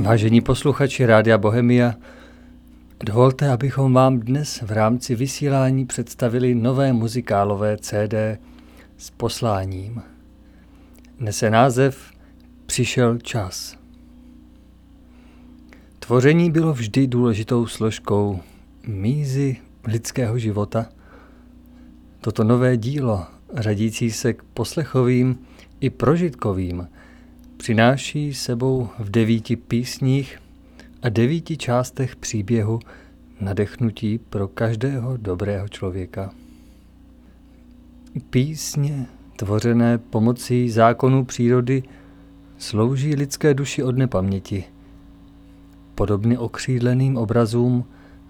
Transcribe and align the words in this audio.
Vážení 0.00 0.40
posluchači 0.40 1.06
Rádia 1.06 1.38
Bohemia, 1.38 1.94
dovolte, 3.06 3.48
abychom 3.48 3.92
vám 3.92 4.20
dnes 4.20 4.62
v 4.62 4.72
rámci 4.72 5.14
vysílání 5.14 5.86
představili 5.86 6.54
nové 6.54 6.92
muzikálové 6.92 7.76
CD 7.78 8.14
s 8.98 9.10
posláním. 9.10 10.02
Nese 11.18 11.50
název 11.50 12.12
Přišel 12.66 13.18
čas. 13.18 13.76
Tvoření 15.98 16.50
bylo 16.50 16.72
vždy 16.72 17.06
důležitou 17.06 17.66
složkou 17.66 18.40
mízy 18.86 19.56
lidského 19.84 20.38
života. 20.38 20.86
Toto 22.20 22.44
nové 22.44 22.76
dílo, 22.76 23.26
řadící 23.54 24.10
se 24.10 24.32
k 24.32 24.42
poslechovým 24.42 25.38
i 25.80 25.90
prožitkovým, 25.90 26.88
přináší 27.64 28.34
sebou 28.34 28.88
v 28.98 29.10
devíti 29.10 29.56
písních 29.56 30.38
a 31.02 31.08
devíti 31.08 31.56
částech 31.56 32.16
příběhu 32.16 32.80
nadechnutí 33.40 34.18
pro 34.18 34.48
každého 34.48 35.16
dobrého 35.16 35.68
člověka. 35.68 36.30
Písně, 38.30 39.06
tvořené 39.36 39.98
pomocí 39.98 40.70
zákonů 40.70 41.24
přírody, 41.24 41.82
slouží 42.58 43.14
lidské 43.14 43.54
duši 43.54 43.82
od 43.82 43.96
nepaměti. 43.96 44.64
Podobně 45.94 46.38
okřídleným 46.38 47.16
obrazům 47.16 47.84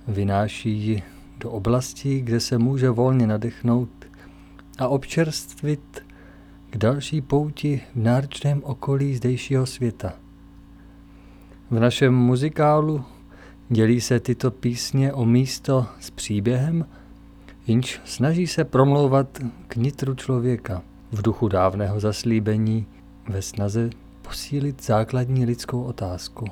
vynáší 0.09 0.71
ji 0.71 1.03
do 1.41 1.51
oblasti, 1.51 2.21
kde 2.21 2.41
se 2.41 2.59
může 2.59 2.91
volně 2.91 3.27
nadechnout 3.27 3.91
a 4.79 4.89
občerstvit 4.89 6.05
k 6.75 6.79
další 6.79 7.21
pouti 7.21 7.81
v 7.95 8.03
náročném 8.03 8.63
okolí 8.65 9.17
zdejšího 9.17 9.67
světa. 9.67 10.13
V 11.71 11.81
našem 11.81 12.15
muzikálu 12.15 13.05
dělí 13.69 14.01
se 14.01 14.21
tyto 14.21 14.51
písně 14.51 15.13
o 15.13 15.25
místo 15.25 15.87
s 16.01 16.11
příběhem, 16.11 16.87
jinž 17.67 18.01
snaží 18.05 18.47
se 18.47 18.65
promlouvat 18.65 19.39
k 19.69 19.77
nitru 19.77 20.15
člověka 20.15 20.83
v 21.13 21.23
duchu 21.23 21.49
dávného 21.49 22.01
zaslíbení 22.01 22.87
ve 23.29 23.43
snaze 23.43 23.91
posílit 24.23 24.85
základní 24.85 25.45
lidskou 25.45 25.83
otázku. 25.83 26.47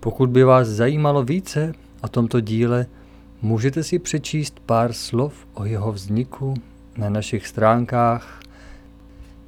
Pokud 0.00 0.30
by 0.30 0.44
vás 0.44 0.68
zajímalo 0.68 1.24
více 1.24 1.72
o 2.02 2.08
tomto 2.08 2.40
díle, 2.40 2.86
můžete 3.42 3.82
si 3.82 3.98
přečíst 3.98 4.60
pár 4.60 4.92
slov 4.92 5.46
o 5.54 5.64
jeho 5.64 5.92
vzniku 5.92 6.54
na 6.96 7.08
našich 7.08 7.46
stránkách 7.46 8.40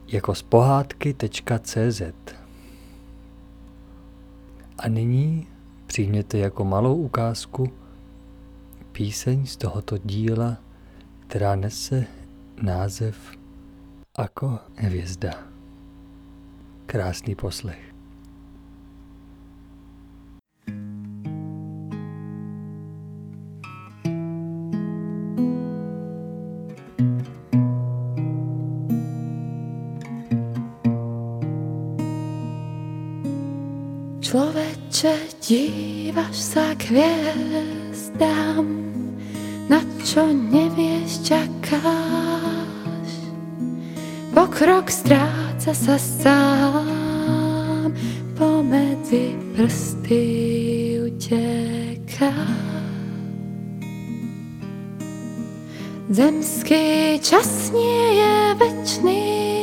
jako 0.06 0.34
spohádky.cz. 0.34 2.03
A 4.78 4.89
nyní 4.89 5.47
přijměte 5.87 6.39
jako 6.39 6.65
malou 6.65 6.97
ukázku 6.97 7.72
píseň 8.92 9.47
z 9.47 9.56
tohoto 9.56 9.98
díla, 9.98 10.56
která 11.27 11.56
nese 11.56 12.05
název 12.62 13.17
Ako 14.15 14.59
hvězda. 14.77 15.31
Krásný 16.87 17.34
poslech. 17.34 17.94
Človeče, 34.34 35.15
dívaš 35.47 36.34
sa 36.34 36.75
k 36.75 36.91
hviezdám, 36.91 38.67
na 39.71 39.78
čo 40.03 40.27
nevieš, 40.27 41.22
čakáš. 41.22 43.11
Pokrok 44.34 44.91
stráca 44.91 45.71
sa 45.71 45.94
sám, 45.94 47.94
pomedzi 48.34 49.39
prsty 49.55 50.27
uteká. 50.99 52.34
Zemský 56.11 57.23
čas 57.23 57.71
nie 57.71 58.19
je 58.19 58.34
večný, 58.59 59.53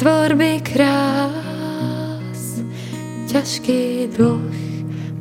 tvorby 0.00 0.64
krás 0.64 2.64
ťažký 3.28 4.08
dlh 4.16 4.56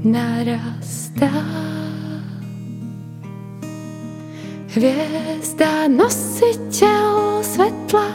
narastá. 0.07 1.28
Hviezda 4.72 5.91
nositeľ 5.91 7.44
svetla 7.44 8.07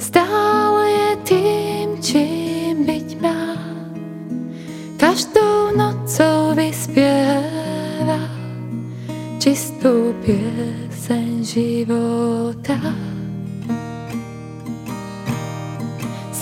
stále 0.00 0.82
je 0.88 1.10
tým, 1.28 1.88
čím 2.00 2.88
byť 2.88 3.08
má. 3.20 3.52
Každou 4.96 5.76
nocou 5.76 6.56
vyspieva 6.56 8.24
čistú 9.36 10.16
pieseň 10.24 11.44
života. 11.44 12.80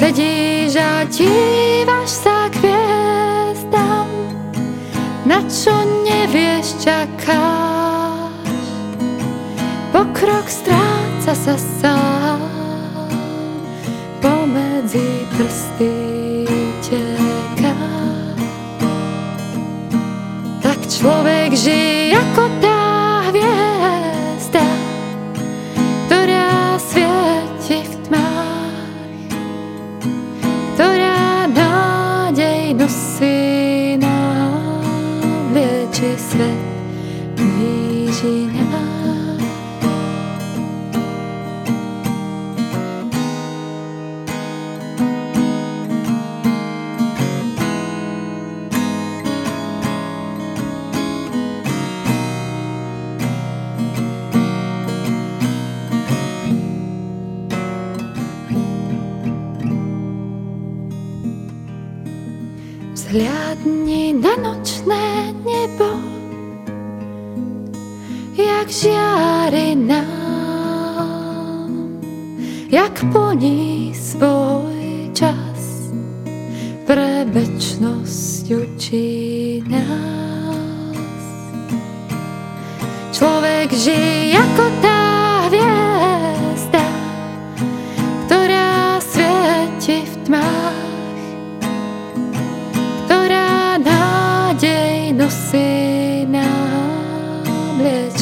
Sedíš 0.00 0.81
a 0.81 1.05
díváš 1.12 2.25
sa 2.25 2.49
k 2.49 2.56
hviezdám, 2.65 4.09
na 5.28 5.44
čo 5.44 5.77
nevieš, 6.09 6.81
čakáš. 6.81 8.33
Pokrok 9.93 10.49
stráca 10.49 11.37
sa 11.37 11.53
sám, 11.53 12.41
pomedzi 14.25 15.28
prsty 15.37 15.93
teká. 16.81 17.77
Tak 20.65 20.81
človek 20.88 21.53
žije 21.53 22.17
ako 22.17 22.50
svet 36.28 36.79
Vzhliadni 63.10 64.14
na 64.22 64.38
nočné 64.38 65.34
nebo, 65.42 65.90
jak 68.38 68.70
žiari 68.70 69.74
nám, 69.74 71.18
jak 72.70 72.94
plní 73.10 73.90
svoj 73.98 75.10
čas, 75.10 75.90
pre 76.86 77.26
večnosť 77.26 78.46
učí 78.54 79.66
nás. 79.66 81.26
Človek 83.10 83.74
žije 83.74 84.38
ako 84.38 84.64
tá 84.86 84.89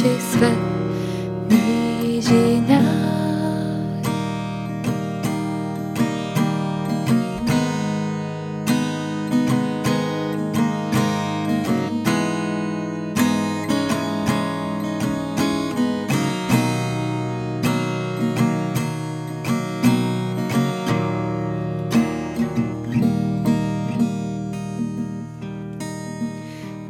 lieči 0.08 0.20
svet 0.20 0.58
nížina. 1.50 2.97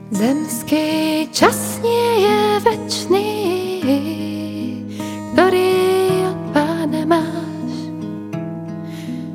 Zemský 0.09 1.29
čas 1.37 1.85
nie 1.85 2.25
je 2.25 2.41
večný, 2.65 3.29
ktorý 5.37 5.77
od 6.33 6.41
pána 6.57 7.05
máš. 7.05 7.75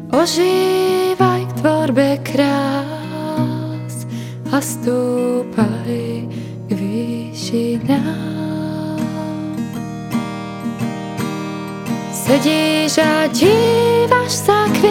Ožívaj 0.09 1.45
k 1.45 1.51
tvorbe 1.61 2.17
krás 2.25 4.09
a 4.49 4.57
stúpaj 4.57 6.25
k 6.65 6.69
výšinám. 6.73 7.93
Sedíš 12.09 12.97
a 12.97 13.29
díváš 13.29 14.41
sa 14.41 14.65
k 14.73 14.89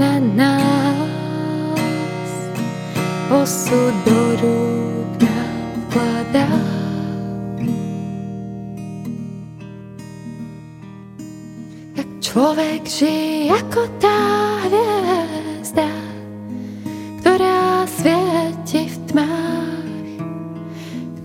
na 0.00 0.16
nás. 0.16 1.04
Osud 3.28 3.94
do 4.08 4.20
rúk 4.40 5.20
nám 5.20 5.60
vkladá. 5.86 6.48
Jak 12.00 12.10
človek 12.24 12.82
žije 12.88 13.52
ako 13.52 13.82
tá 14.00 14.20
hviezda, 14.64 15.92
ktorá 17.20 17.84
svieti 17.84 18.88
v 18.88 18.96
tmách, 19.12 20.16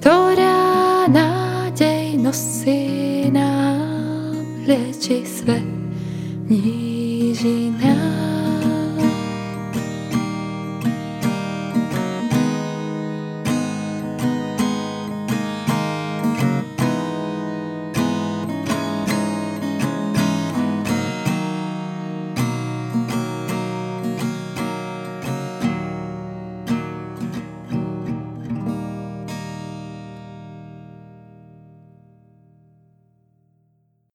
ktorá 0.04 1.08
nádej 1.08 2.20
nosí 2.20 2.84
nám 3.32 4.36
lieči 4.68 5.24
svet. 5.24 5.64
Nie 6.46 6.85